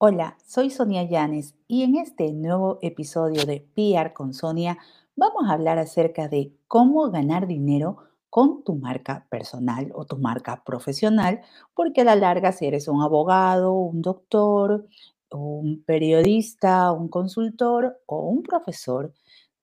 [0.00, 4.78] Hola, soy Sonia Llanes y en este nuevo episodio de PR con Sonia
[5.16, 7.96] vamos a hablar acerca de cómo ganar dinero
[8.30, 11.40] con tu marca personal o tu marca profesional,
[11.74, 14.86] porque a la larga si eres un abogado, un doctor,
[15.32, 19.12] un periodista, un consultor o un profesor,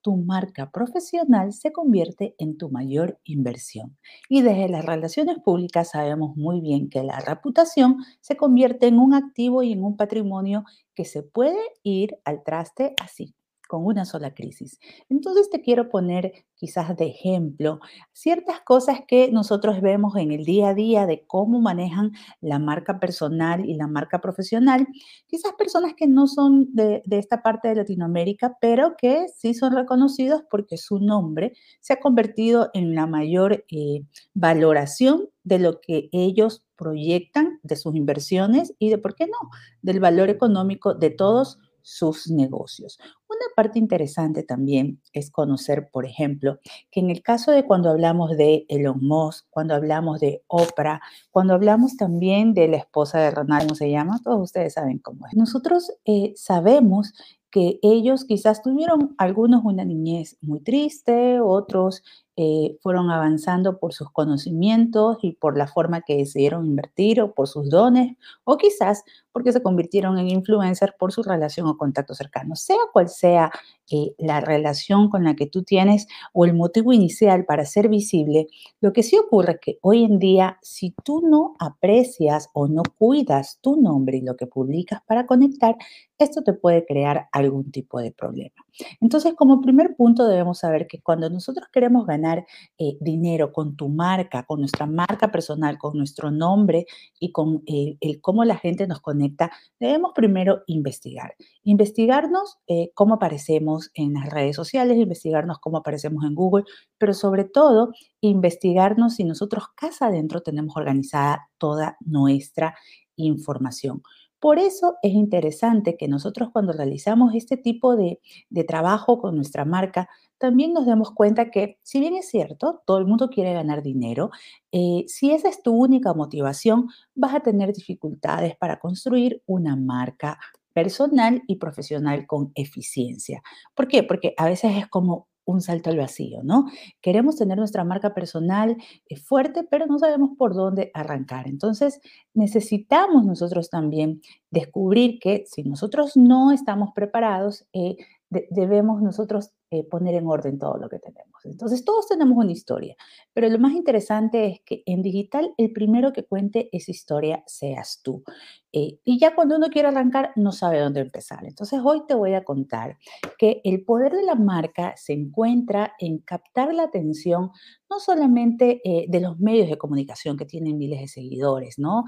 [0.06, 3.98] tu marca profesional se convierte en tu mayor inversión.
[4.30, 9.16] Y desde las relaciones públicas sabemos muy bien que la reputación se convierte en un
[9.16, 13.34] activo y en un patrimonio que se puede ir al traste así
[13.76, 14.80] con una sola crisis.
[15.10, 17.82] Entonces te quiero poner quizás de ejemplo
[18.14, 23.02] ciertas cosas que nosotros vemos en el día a día de cómo manejan la marca
[23.02, 24.88] personal y la marca profesional.
[25.28, 30.44] Quizás personas que no son de, esta parte de Latinoamérica, pero que sí son reconocidos
[30.50, 34.04] porque su nombre se ha convertido en la mayor eh,
[34.34, 39.50] valoración de lo que ellos proyectan, de sus inversiones y de, ¿por qué no?,
[39.82, 42.98] del valor económico de todos sus negocios.
[43.30, 46.58] Una parte interesante también es conocer, por ejemplo,
[46.90, 51.54] que en el caso de cuando hablamos de Elon Musk, cuando hablamos de Oprah, cuando
[51.54, 54.20] hablamos también de la esposa de Ronald, ¿cómo se llama?
[54.24, 55.36] Todos ustedes saben cómo es.
[55.36, 57.14] Nosotros eh, sabemos
[57.52, 62.04] que ellos quizás tuvieron algunos una niñez muy triste, otros
[62.38, 67.48] eh, fueron avanzando por sus conocimientos y por la forma que decidieron invertir o por
[67.48, 72.56] sus dones, o quizás porque se convirtieron en influencers por su relación o contacto cercano.
[72.56, 73.52] Sea cual sea
[73.90, 78.48] eh, la relación con la que tú tienes o el motivo inicial para ser visible,
[78.82, 82.84] lo que sí ocurre es que hoy en día, si tú no aprecias o no
[82.98, 85.76] cuidas tu nombre y lo que publicas para conectar,
[86.18, 88.65] esto te puede crear algún tipo de problema.
[89.02, 92.46] Entonces, como primer punto, debemos saber que cuando nosotros queremos ganar
[92.78, 96.86] eh, dinero con tu marca, con nuestra marca personal, con nuestro nombre
[97.20, 101.36] y con eh, el cómo la gente nos conecta, debemos primero investigar.
[101.64, 106.66] Investigarnos eh, cómo aparecemos en las redes sociales, investigarnos cómo aparecemos en Google,
[106.98, 112.76] pero sobre todo investigarnos si nosotros casa adentro tenemos organizada toda nuestra
[113.16, 114.02] información.
[114.46, 118.20] Por eso es interesante que nosotros cuando realizamos este tipo de,
[118.68, 120.08] trabajo con nuestra marca,
[120.38, 124.30] también nos demos cuenta que, si bien es cierto, todo el mundo quiere ganar dinero,
[124.72, 130.38] eh, si esa es tu única motivación, vas a tener dificultades para construir una marca
[130.74, 133.42] personal y profesional con eficiencia.
[133.74, 134.04] ¿Por qué?
[134.04, 136.66] Porque a veces es como un salto al vacío, ¿no?
[137.02, 141.48] Queremos tener nuestra marca personal eh, fuerte, pero no sabemos por dónde arrancar.
[141.48, 142.02] Entonces,
[142.34, 147.98] necesitamos nosotros también descubrir que si nosotros no estamos preparados, eh,
[148.30, 151.35] debemos nosotros eh, poner en orden todo lo que tenemos.
[151.50, 152.96] Entonces, todos tenemos una historia,
[153.34, 158.02] pero lo más interesante es que en digital el primero que cuente esa historia seas
[158.04, 158.24] tú.
[158.72, 161.46] Eh, y ya cuando uno quiere arrancar, no sabe dónde empezar.
[161.46, 162.98] Entonces, hoy te voy a contar
[163.38, 167.52] que el poder de la marca se encuentra en captar la atención
[167.90, 172.04] no solamente eh, de los medios de comunicación que tienen miles de seguidores, ¿no?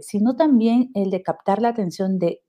[0.00, 2.42] sino también el de captar la atención de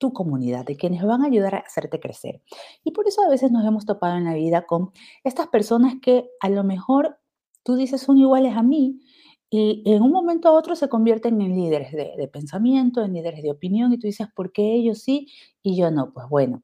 [0.00, 2.42] tu comunidad, de quienes van a ayudar a hacerte crecer.
[2.82, 4.90] Y por eso a veces nos hemos topado en la vida con
[5.24, 7.18] estas personas que a lo mejor
[7.62, 9.00] tú dices son iguales a mí
[9.50, 13.42] y en un momento a otro se convierten en líderes de, de pensamiento, en líderes
[13.42, 15.26] de opinión y tú dices, ¿por qué ellos sí
[15.62, 16.12] y yo no?
[16.14, 16.62] Pues bueno,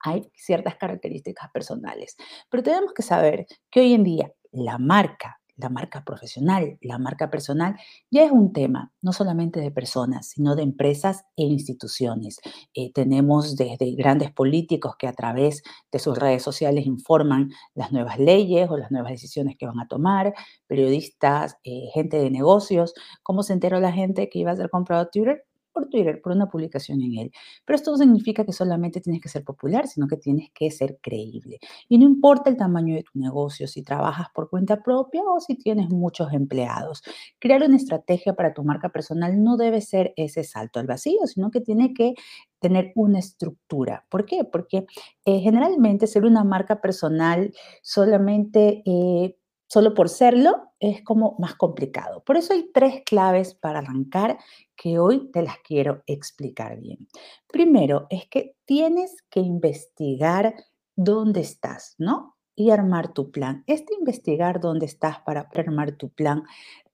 [0.00, 2.16] hay ciertas características personales,
[2.48, 7.30] pero tenemos que saber que hoy en día la marca la marca profesional, la marca
[7.30, 7.76] personal,
[8.10, 12.38] ya es un tema no solamente de personas, sino de empresas e instituciones.
[12.74, 15.62] Eh, tenemos desde grandes políticos que a través
[15.92, 19.88] de sus redes sociales informan las nuevas leyes o las nuevas decisiones que van a
[19.88, 20.32] tomar,
[20.66, 22.94] periodistas, eh, gente de negocios.
[23.22, 25.47] ¿Cómo se enteró la gente que iba a ser comprado Twitter?
[25.78, 27.32] Por Twitter, por una publicación en él.
[27.64, 30.98] Pero esto no significa que solamente tienes que ser popular, sino que tienes que ser
[31.00, 31.60] creíble.
[31.88, 35.54] Y no importa el tamaño de tu negocio, si trabajas por cuenta propia o si
[35.54, 37.02] tienes muchos empleados.
[37.38, 41.52] Crear una estrategia para tu marca personal no debe ser ese salto al vacío, sino
[41.52, 42.14] que tiene que
[42.58, 44.04] tener una estructura.
[44.08, 44.44] ¿Por qué?
[44.44, 44.84] Porque
[45.24, 47.52] eh, generalmente ser una marca personal
[47.82, 49.36] solamente eh,
[49.68, 52.22] solo por serlo es como más complicado.
[52.24, 54.38] Por eso hay tres claves para arrancar
[54.76, 57.06] que hoy te las quiero explicar bien.
[57.46, 60.54] Primero es que tienes que investigar
[60.96, 62.36] dónde estás, ¿no?
[62.56, 63.62] Y armar tu plan.
[63.68, 66.42] Este investigar dónde estás para armar tu plan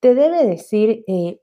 [0.05, 1.41] te debe decir eh,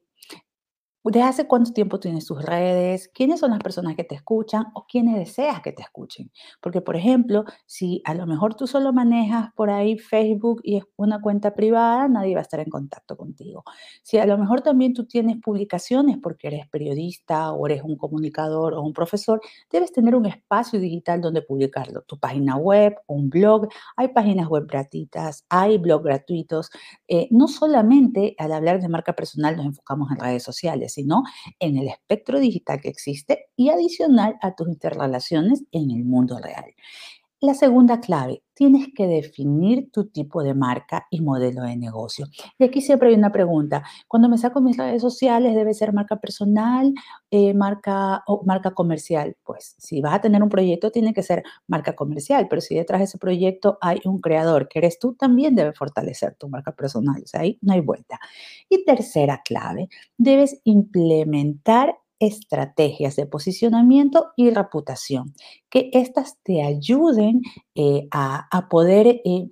[1.03, 3.09] ¿De hace cuánto tiempo tienes tus redes?
[3.11, 6.31] ¿Quiénes son las personas que te escuchan o quiénes deseas que te escuchen?
[6.61, 10.83] Porque, por ejemplo, si a lo mejor tú solo manejas por ahí Facebook y es
[10.97, 13.63] una cuenta privada, nadie va a estar en contacto contigo.
[14.03, 18.75] Si a lo mejor también tú tienes publicaciones porque eres periodista o eres un comunicador
[18.75, 22.03] o un profesor, debes tener un espacio digital donde publicarlo.
[22.03, 23.67] Tu página web, un blog,
[23.97, 26.69] hay páginas web gratuitas, hay blogs gratuitos.
[27.07, 31.23] Eh, no solamente al hablar de marca personal nos enfocamos en redes sociales sino
[31.59, 36.73] en el espectro digital que existe y adicional a tus interrelaciones en el mundo real.
[37.43, 42.27] La segunda clave, tienes que definir tu tipo de marca y modelo de negocio.
[42.59, 43.83] Y aquí siempre hay una pregunta.
[44.07, 46.93] Cuando me saco mis redes sociales, ¿debe ser marca personal,
[47.31, 49.35] eh, marca o marca comercial?
[49.43, 52.99] Pues si vas a tener un proyecto, tiene que ser marca comercial, pero si detrás
[52.99, 57.23] de ese proyecto hay un creador que eres tú, también debe fortalecer tu marca personal.
[57.23, 58.19] O sea, ahí no hay vuelta.
[58.69, 65.33] Y tercera clave, debes implementar estrategias de posicionamiento y reputación,
[65.69, 67.41] que éstas te ayuden
[67.75, 69.49] eh, a, a, poder eh,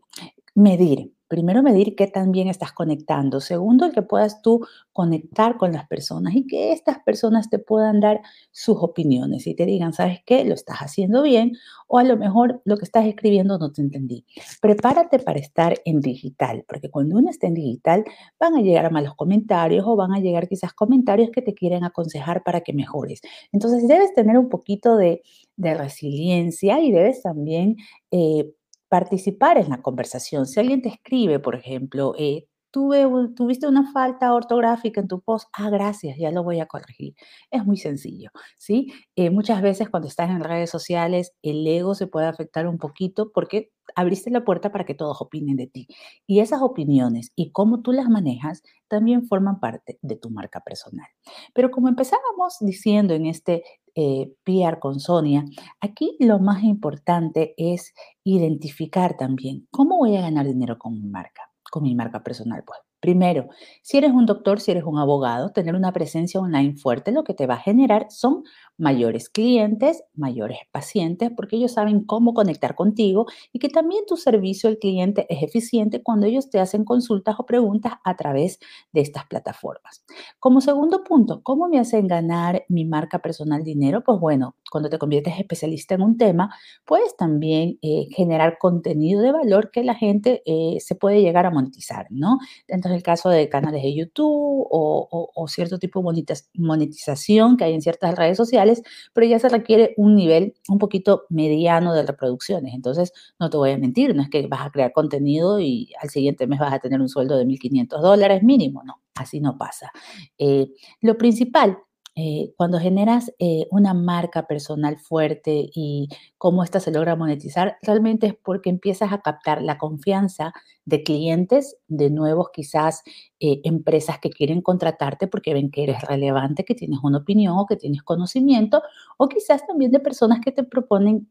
[0.55, 3.39] medir Primero, medir qué tan bien estás conectando.
[3.39, 8.21] Segundo, que puedas tú conectar con las personas y que estas personas te puedan dar
[8.51, 10.43] sus opiniones y te digan, ¿sabes qué?
[10.43, 11.53] Lo estás haciendo bien
[11.87, 14.25] o a lo mejor lo que estás escribiendo no te entendí.
[14.59, 18.05] Prepárate para estar en digital, porque cuando uno está en digital
[18.39, 22.43] van a llegar malos comentarios o van a llegar quizás comentarios que te quieren aconsejar
[22.43, 23.21] para que mejores.
[23.51, 25.21] Entonces, debes tener un poquito de,
[25.57, 27.75] resiliencia y debes también...
[28.11, 28.51] Eh,
[28.89, 30.45] participar en la conversación.
[30.47, 35.47] Si alguien te escribe, por ejemplo, eh, Tuve, tuviste una falta ortográfica en tu post,
[35.53, 37.15] ah, gracias, ya lo voy a corregir.
[37.49, 38.93] Es muy sencillo, ¿sí?
[39.15, 43.31] Eh, muchas veces cuando estás en redes sociales, el ego se puede afectar un poquito
[43.31, 45.87] porque abriste la puerta para que todos opinen de ti.
[46.27, 51.07] Y esas opiniones y cómo tú las manejas también forman parte de tu marca personal.
[51.53, 53.63] Pero como empezábamos diciendo en este
[53.95, 55.45] eh, PR con Sonia,
[55.81, 57.93] aquí lo más importante es
[58.23, 62.63] identificar también cómo voy a ganar dinero con mi marca con mi marca personal?
[62.65, 63.47] Pues Primero,
[63.81, 67.33] si eres un doctor, si eres un abogado, tener una presencia online fuerte lo que
[67.33, 68.43] te va a generar son
[68.79, 74.69] mayores clientes, mayores pacientes, porque ellos saben cómo conectar contigo y que también tu servicio
[74.69, 78.59] al cliente es eficiente cuando ellos te hacen consultas o preguntas a través
[78.93, 80.03] de estas plataformas.
[80.39, 84.03] Como segundo punto, ¿cómo me hacen ganar mi marca personal dinero?
[84.03, 86.55] Pues bueno, cuando te conviertes especialista en un tema,
[86.85, 91.51] puedes también eh, generar contenido de valor que la gente eh, se puede llegar a
[91.51, 92.39] monetizar, ¿no?
[92.67, 96.23] Entonces, el caso de canales de YouTube o, cierto tipo de
[96.53, 98.68] monetización que hay en ciertas redes sociales,
[99.13, 102.73] pero ya se requiere un nivel un poquito mediano de reproducciones.
[102.73, 106.09] Entonces, no te voy a mentir, no es que vas a crear contenido y al
[106.09, 109.91] siguiente mes vas a tener un sueldo de 1.500 dólares mínimo, no, así no pasa.
[110.37, 110.67] Eh,
[111.01, 111.77] lo principal
[112.15, 118.27] eh, cuando generas eh, una marca personal fuerte y cómo esta se logra monetizar, realmente
[118.27, 120.53] es porque empiezas a captar la confianza
[120.85, 123.03] de clientes, de nuevos quizás
[123.39, 127.65] eh, empresas que quieren contratarte porque ven que eres relevante, que tienes una opinión o
[127.65, 128.81] que tienes conocimiento,
[129.17, 131.29] o quizás también de personas que te proponen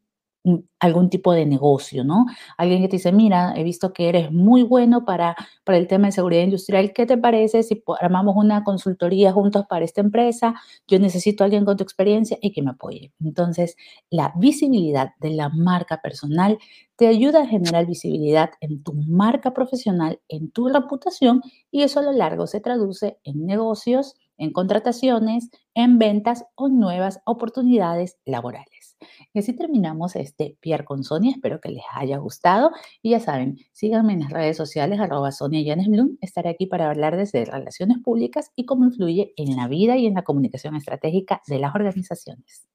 [0.81, 2.27] algún tipo de negocio, ¿no?
[2.57, 6.07] Alguien que te dice, mira, he visto que eres muy bueno para, para el tema
[6.07, 10.55] de seguridad industrial, ¿qué te parece si armamos una consultoría juntos para esta empresa?
[10.87, 13.13] Yo necesito a alguien con tu experiencia y que me apoye.
[13.21, 13.77] Entonces,
[14.11, 16.59] la visibilidad de la marca personal
[16.97, 22.03] te ayuda a generar visibilidad en tu marca profesional, en tu reputación y eso a
[22.03, 28.78] lo largo se traduce en negocios, en contrataciones, en ventas o nuevas oportunidades laborales.
[29.33, 31.33] Y así terminamos este Pierre con Sonia.
[31.33, 32.71] Espero que les haya gustado.
[33.03, 35.77] Y ya saben, síganme en las redes sociales, arroba Sonia.
[36.21, 40.15] Estaré aquí para hablar desde relaciones públicas y cómo influye en la vida y en
[40.15, 42.69] la comunicación estratégica de las organizaciones.